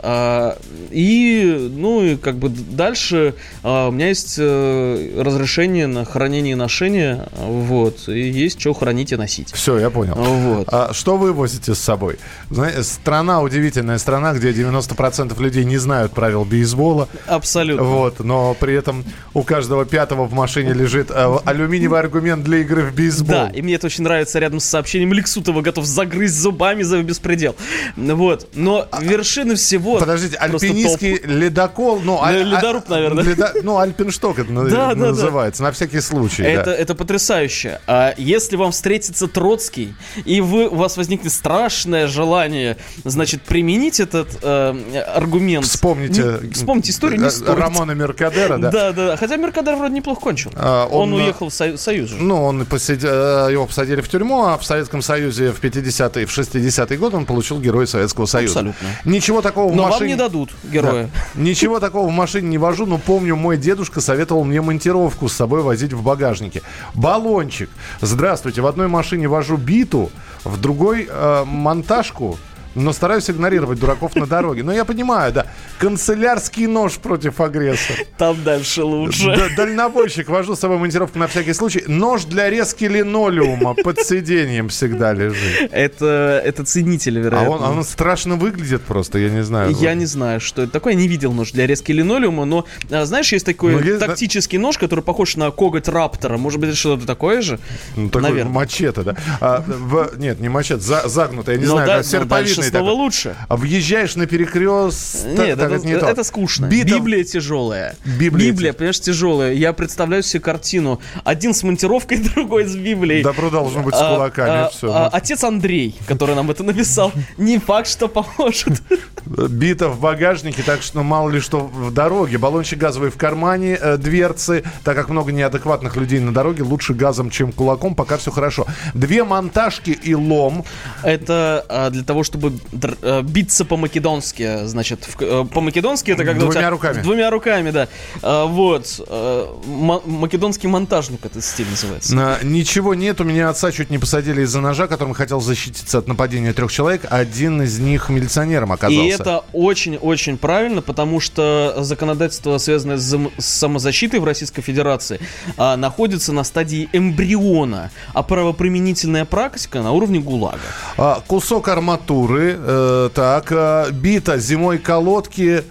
[0.91, 7.27] и, ну, и как бы дальше у меня есть э, разрешение на хранение и ношение.
[7.37, 8.07] Вот.
[8.07, 9.51] И есть что хранить и носить.
[9.53, 10.15] Все, я понял.
[10.15, 10.67] Вот.
[10.71, 12.17] А что вы возите с собой?
[12.49, 17.07] Знаете, страна удивительная страна, где 90% людей не знают правил бейсбола.
[17.27, 17.83] Абсолютно.
[17.83, 19.03] Вот, но при этом
[19.33, 23.27] у каждого пятого в машине лежит э, алюминиевый аргумент для игры в бейсбол.
[23.27, 27.55] Да, и мне это очень нравится рядом с сообщением Лексутова готов загрызть зубами за беспредел.
[27.95, 28.47] Вот.
[28.53, 29.97] Но вершины всего...
[29.97, 33.23] А, Подождите, альпинистский ледокол, ну, аль- Ледоруб, а- наверное.
[33.23, 34.95] ледо- ну, альпиншток это да, да.
[34.95, 36.43] называется, на всякий случай.
[36.43, 36.49] да.
[36.49, 37.79] Это, это потрясающе.
[37.87, 43.99] А если вам встретится Троцкий, и вы, у вас возникнет страшное страшное желание, значит, применить
[43.99, 45.65] этот э, аргумент.
[45.65, 47.57] Вспомните, Не- вспомните историю, не э, стоит.
[47.57, 48.71] Рамона Меркадера, да?
[48.71, 49.17] Да, да.
[49.17, 50.51] Хотя Меркадер вроде неплохо кончил.
[50.55, 52.17] А, он, он, уехал в Сою- Союз же.
[52.17, 56.37] Ну, он посидел, э, его посадили в тюрьму, а в Советском Союзе в 50-е, в
[56.37, 58.59] 60-е годы он получил Герой Советского Союза.
[58.59, 58.87] Абсолютно.
[59.05, 60.09] Ничего такого в Но вам машине...
[60.11, 61.09] не дадут героя.
[61.35, 61.41] Да.
[61.41, 65.61] Ничего такого в машине не вожу, но помню, мой дедушка советовал мне монтировку с собой
[65.63, 66.61] возить в багажнике.
[66.93, 67.69] Баллончик.
[68.01, 70.11] Здравствуйте, в одной машине вожу биту,
[70.45, 72.37] в другой э, монтажку.
[72.75, 74.63] Но стараюсь игнорировать дураков на дороге.
[74.63, 75.45] Но я понимаю, да.
[75.79, 77.99] Канцелярский нож против агрессора.
[78.17, 79.33] Там дальше лучше.
[79.35, 80.27] Да, дальнобойщик.
[80.29, 81.83] Вожу с собой монтировку на всякий случай.
[81.87, 85.69] Нож для резки линолеума под сиденьем всегда лежит.
[85.71, 87.49] Это, это ценитель, А вероятно.
[87.55, 89.71] он, а он страшно выглядит просто, я не знаю.
[89.79, 90.93] Я не знаю, что это такое.
[90.93, 94.57] Я не видел нож для резки линолеума, но а, знаешь, есть такой Ну, есть, тактический
[94.57, 96.37] нож, который похож на коготь раптора.
[96.37, 97.59] Может быть, это что-то такое же?
[97.95, 98.51] Ну, такой Наверное.
[98.53, 99.15] мачете, да?
[99.39, 102.77] А, в- нет, не мачете, за- загнутый, я не Но знаю, да- но серповидный дальше
[102.77, 103.03] снова такой.
[103.03, 103.35] лучше.
[103.47, 105.25] А въезжаешь на перекрест...
[105.25, 105.75] Нет, это,
[106.07, 106.65] это скучно.
[106.65, 107.95] Бита- Библия тяжелая.
[108.05, 109.53] Библия понимаешь, тяжелая.
[109.53, 110.99] Я представляю себе картину.
[111.23, 113.23] Один с монтировкой, другой с Библией.
[113.23, 114.91] Добро должно быть с А, кулаками, а, всё.
[114.93, 118.81] а, Отец Андрей, который нам это написал, не факт, что поможет.
[119.25, 122.37] Бита в багажнике, так что мало ли что в дороге.
[122.37, 124.63] Баллончик газовый в кармане, э, дверцы.
[124.83, 128.65] Так как много неадекватных людей на дороге, лучше газом, чем кулаком, пока все хорошо.
[128.93, 130.63] Две монтажки и лом.
[131.03, 136.45] Это а, для того, чтобы др- э, биться по-македонски, значит, э, по-македонски это когда у
[136.49, 137.01] Двумя тебя- руками.
[137.01, 137.87] Двумя руками, да.
[138.21, 139.01] А, вот.
[139.07, 142.15] э, ма- македонский монтажник это стиль называется.
[142.17, 146.07] А, Ничего нет, у меня отца чуть не посадили из-за ножа, которым хотел защититься от
[146.07, 147.05] нападения трех человек.
[147.09, 149.01] Один из них милиционером оказался.
[149.01, 155.19] И это очень-очень правильно, потому что законодательство, связанное с, с самозащитой в Российской Федерации,
[155.57, 160.59] а, находится на стадии эмбриона, а правоприменительная практика на уровне ГУЛАГа.
[160.97, 165.63] А, кусок арматуры, э, так, а, бита зимой колодки,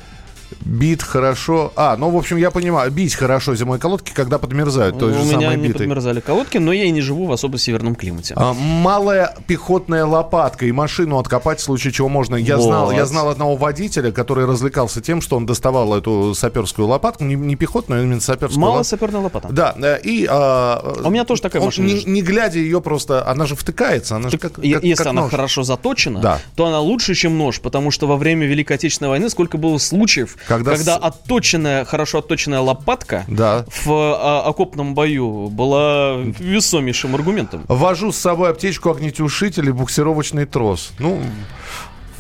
[0.60, 1.72] бит хорошо.
[1.76, 5.20] А, ну, в общем, я понимаю, бить хорошо зимой колодки, когда подмерзают той У же
[5.20, 5.80] меня самой не битой.
[5.80, 8.34] подмерзали колодки, но я и не живу в особо северном климате.
[8.36, 12.36] А, малая пехотная лопатка и машину откопать в случае чего можно.
[12.36, 12.94] Я знал, Вот.
[12.94, 17.56] я знал одного водителя, который развлекался тем, что он доставал эту саперскую лопатку, не, не
[17.56, 19.48] пехотную, а именно саперскую Малая саперная лопата.
[19.50, 20.26] Да, э, и...
[20.28, 23.54] а, А у меня тоже такая он машина Не, не глядя ее просто, она же
[23.56, 25.30] втыкается, она же как, как- Если как она нож.
[25.30, 26.38] хорошо заточена, Да.
[26.56, 30.36] то она лучше, чем нож, потому что во время Великой Отечественной войны сколько было случаев,
[30.46, 33.64] Когда когда, с- отточенная, хорошо отточенная лопатка Да.
[33.84, 37.64] в а, окопном бою была весомейшим аргументом.
[37.68, 40.92] Вожу с собой аптечку, огнетушитель и буксировочный трос.
[40.98, 41.20] Ну,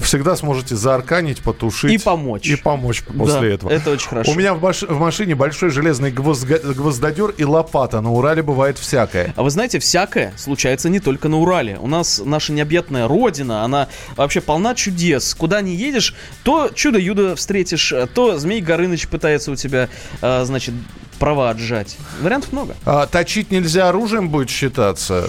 [0.00, 1.92] всегда сможете заарканить, потушить.
[1.92, 2.46] И помочь.
[2.48, 3.70] И помочь после Да, этого.
[3.70, 4.30] это очень хорошо.
[4.30, 8.00] У меня в, маш- в машине большой железный гвозга- гвоздодер и лопата.
[8.00, 9.32] На Урале бывает всякое.
[9.36, 11.78] А вы знаете, всякое случается не только на Урале.
[11.80, 15.34] У нас наша необъятная родина, она вообще полна чудес.
[15.34, 19.88] Куда не едешь, то чудо-юдо встретишь, то Змей Горыныч пытается у тебя,
[20.20, 20.74] а, значит,
[21.24, 21.96] права отжать.
[22.20, 22.76] Вариантов много.
[22.84, 25.26] А, точить нельзя оружием будет считаться.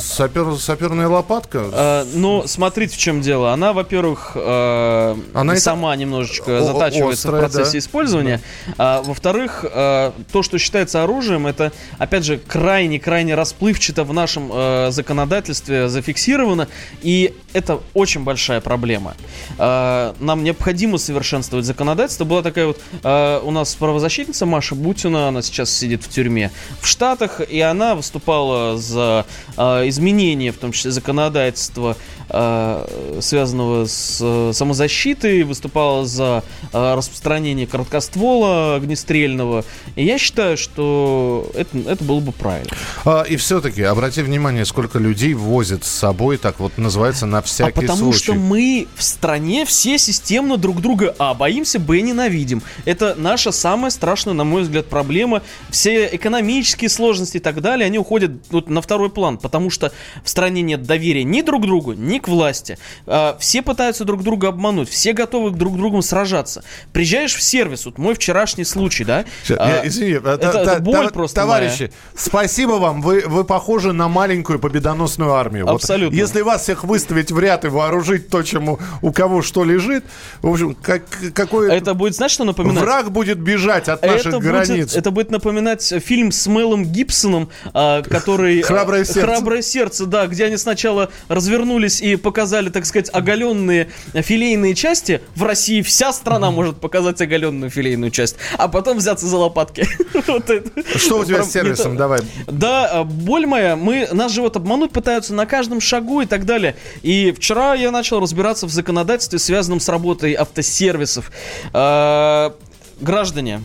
[0.00, 1.64] Сапер, саперная лопатка.
[1.72, 3.52] А, ну, смотрите, в чем дело.
[3.52, 7.78] Она, во-первых, э, Она сама немножечко о- затачивается острая, в процессе да.
[7.78, 8.40] использования.
[8.78, 14.90] А, во-вторых, э, то, что считается оружием, это, опять же, крайне-крайне расплывчато в нашем э,
[14.92, 16.68] законодательстве зафиксировано.
[17.00, 19.14] И это очень большая проблема.
[19.58, 22.24] Нам необходимо совершенствовать законодательство.
[22.24, 26.50] Была такая вот э, у нас правозащитница Маша Бутина, она сейчас сидит в тюрьме
[26.82, 29.24] в Штатах, и она выступала за
[29.56, 31.96] э, изменение, в том числе законодательства,
[32.28, 39.64] э, связанного с э, самозащитой, выступала за э, распространение короткоствола огнестрельного.
[39.96, 42.70] И я считаю, что это, это было бы правильно.
[43.06, 47.70] А, и все-таки, обрати внимание, сколько людей возят с собой, так вот называется, на всякий
[47.70, 48.24] а потому случай.
[48.24, 52.62] что мы в стране все системно друг друга А боимся, Б ненавидим.
[52.84, 55.42] Это наша самая страшная, на мой взгляд, проблема.
[55.70, 59.92] Все экономические сложности и так далее, они уходят вот на второй план, потому что
[60.24, 62.78] в стране нет доверия ни друг к другу, ни к власти.
[63.06, 66.62] А, Все пытаются друг друга обмануть, все готовы друг с другом сражаться.
[66.92, 69.24] Приезжаешь в сервис, вот мой вчерашний случай, да?
[69.46, 71.92] Щас, а, извини, это, это та- боль та- просто Товарищи, моя.
[72.16, 73.02] спасибо вам.
[73.02, 75.66] Вы, вы похожи на маленькую победоносную армию.
[75.66, 76.16] Вот Абсолютно.
[76.16, 80.04] если вас всех выставить в ряд и вооружить то, чему у кого что лежит,
[80.40, 81.02] в общем, как,
[81.34, 82.82] какой Это будет, знаешь, что напоминать?
[82.82, 88.02] враг будет бежать от наших Это будет это будет напоминать фильм с Мелом Гибсоном, а,
[88.02, 88.60] который...
[88.60, 89.20] а, «Храброе сердце».
[89.20, 95.22] «Храброе сердце», да, где они сначала развернулись и показали, так сказать, оголенные филейные части.
[95.34, 99.86] В России вся страна может показать оголенную филейную часть, а потом взяться за лопатки.
[100.26, 100.50] Вот.
[100.96, 101.96] Что у тебя с сервисом?
[101.96, 102.20] Давай.
[102.46, 106.44] Да, а, боль моя, мы, нас же вот обмануть пытаются на каждом шагу и так
[106.44, 106.76] далее.
[107.02, 111.32] И вчера я начал разбираться в законодательстве, связанном с работой автосервисов.
[111.72, 112.54] А,
[113.00, 113.62] граждане,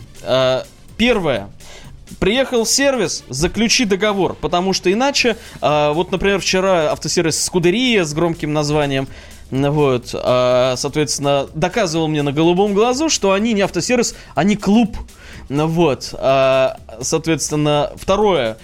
[0.98, 1.48] первое.
[2.18, 8.12] Приехал в сервис, заключи договор, потому что иначе, а, вот, например, вчера автосервис Скудерия с
[8.12, 9.08] громким названием,
[9.50, 14.96] вот, а, соответственно, доказывал мне на голубом глазу, что они не автосервис, они клуб.
[15.48, 18.58] Вот, а, соответственно, второе,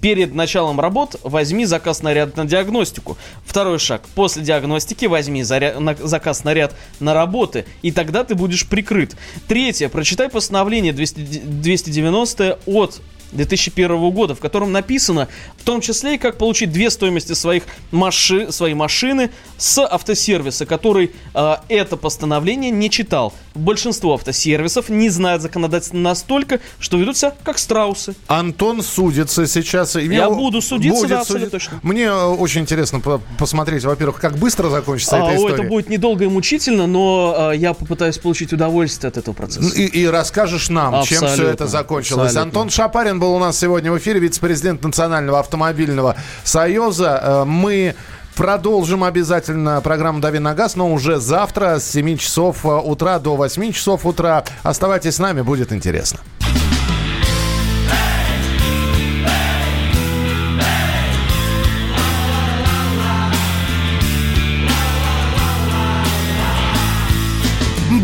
[0.00, 3.16] перед началом работ возьми заказ наряд на диагностику.
[3.44, 8.66] Второй шаг, после диагностики возьми заря- на- заказ наряд на работы, и тогда ты будешь
[8.66, 9.16] прикрыт.
[9.48, 13.00] Третье, прочитай постановление 200 290 от
[13.32, 18.50] 2001 года, в котором написано, в том числе и как получить две стоимости своих маши,
[18.52, 23.32] своей машины с автосервиса, который э, это постановление не читал.
[23.54, 28.14] Большинство автосервисов не знают законодательство настолько, что ведут себя как страусы.
[28.26, 29.94] Антон судится сейчас.
[29.96, 31.70] Я мне- буду судиться, будет да, абсолютно судиться.
[31.70, 31.88] точно.
[31.88, 35.54] Мне э, очень интересно по- посмотреть, во-первых, как быстро закончится А, эта о, история.
[35.54, 39.74] это будет недолго и мучительно, но э, я попытаюсь получить удовольствие от этого процесса.
[39.74, 42.26] И, и расскажешь нам, чем все Абсолютно, это закончилось.
[42.28, 42.42] абсолютно.
[42.42, 47.20] Антон Шапарин был у нас сегодня в эфире, вице-президент Национального автомобильного союза.
[47.22, 47.94] Э, Мы
[48.34, 53.36] продолжим обязательно программу «Дави на газ», но уже завтра с 7 часов э, утра до
[53.36, 54.44] 8 часов утра.
[54.62, 56.20] Оставайтесь с нами, будет интересно.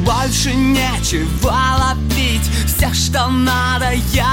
[0.05, 4.32] Больше нечего ловить Все, что надо, я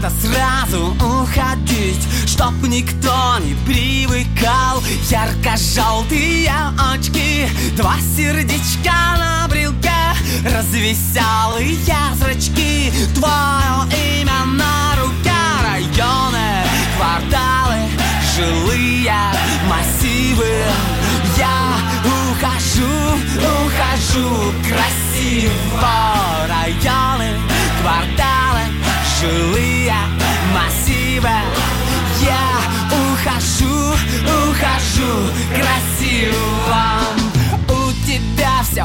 [0.00, 4.80] Надо сразу уходить Чтоб никто не привыкал.
[5.10, 6.52] Ярко-желтые
[6.94, 9.90] очки Два сердечка на брелке
[10.44, 11.76] Развеселые
[12.14, 12.92] зрачки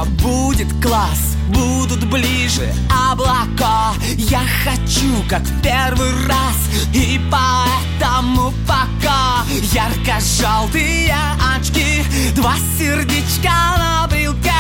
[0.06, 3.94] будет класс Будут ближе облака.
[4.18, 6.56] Я хочу, как в первый раз
[6.94, 9.44] И поэтому пока.
[9.72, 11.16] Ярко-желтые
[11.56, 12.04] очки
[12.36, 14.52] Два сердечка на брелке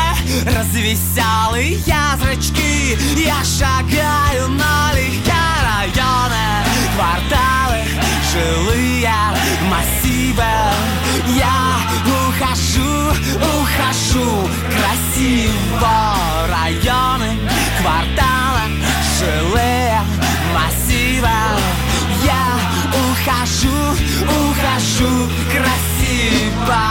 [0.45, 1.79] Развеселые
[2.21, 5.33] зрачки Я шагаю налегке
[5.63, 6.65] Районы,
[6.95, 7.83] кварталы,
[8.31, 9.11] жилые
[9.69, 10.43] массивы.
[11.35, 11.77] Я
[12.53, 13.09] ухожу,
[13.61, 14.29] ухожу
[14.69, 15.95] красиво
[16.47, 17.31] Районы,
[17.81, 18.63] кварталы,
[19.17, 19.97] жилые
[20.53, 21.39] массивы.
[22.23, 22.45] Я
[22.93, 23.77] ухожу,
[24.29, 25.13] ухожу
[25.51, 26.81] красиво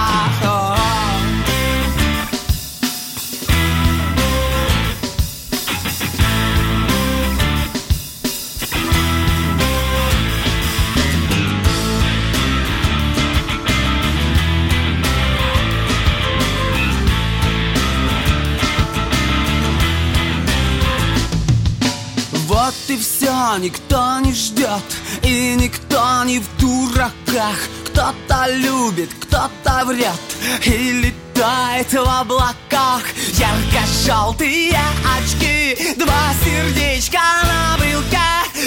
[23.58, 24.82] никто не ждет
[25.22, 27.58] И никто не в дураках.
[27.86, 30.20] Кто-то любит, кто-то врет
[30.64, 33.02] И летает в облаках.
[33.34, 34.78] Ярко-желтые
[35.16, 38.18] очки Два сердечка на брелке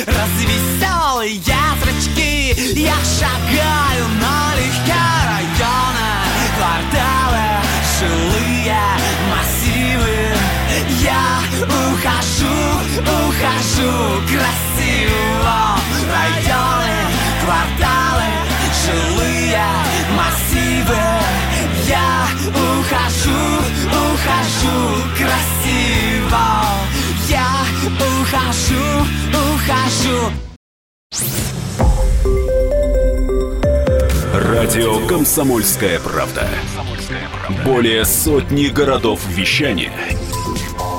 [0.08, 1.42] Развеселые
[1.96, 2.54] зрачки.
[2.80, 4.94] Я шагаю налегке
[5.26, 6.10] районы
[6.58, 7.46] Кварталы,
[8.00, 8.35] жилые
[12.06, 12.46] ухожу,
[13.02, 13.92] ухожу
[14.28, 15.58] красиво.
[16.14, 16.98] Районы,
[17.44, 18.30] кварталы,
[18.86, 19.66] жилые
[20.16, 21.04] массивы.
[21.88, 23.44] Я ухожу,
[23.90, 24.78] ухожу
[25.18, 26.46] красиво.
[27.28, 27.50] Я
[28.22, 28.86] ухожу,
[29.34, 30.20] ухожу.
[34.34, 36.48] Радио «Комсомольская правда».
[37.64, 39.92] Более сотни городов вещания